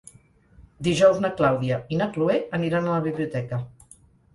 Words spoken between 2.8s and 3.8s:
a la biblioteca.